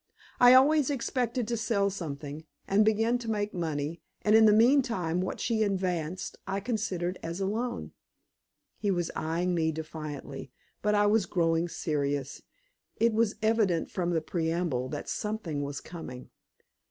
I 0.39 0.55
always 0.55 0.89
expected 0.89 1.47
to 1.47 1.55
sell 1.55 1.91
something, 1.91 2.45
and 2.67 2.83
begin 2.83 3.19
to 3.19 3.29
make 3.29 3.53
money, 3.53 4.01
and 4.23 4.33
in 4.35 4.45
the 4.47 4.51
meantime 4.51 5.21
what 5.21 5.39
she 5.39 5.61
advanced 5.61 6.37
I 6.47 6.59
considered 6.59 7.19
as 7.21 7.39
a 7.39 7.45
loan." 7.45 7.91
He 8.79 8.89
was 8.89 9.11
eyeing 9.15 9.53
me 9.53 9.71
defiantly, 9.71 10.51
but 10.81 10.95
I 10.95 11.05
was 11.05 11.27
growing 11.27 11.69
serious. 11.69 12.41
It 12.95 13.13
was 13.13 13.35
evident 13.43 13.91
from 13.91 14.09
the 14.09 14.21
preamble 14.21 14.89
that 14.89 15.07
something 15.07 15.61
was 15.61 15.79
coming. 15.79 16.31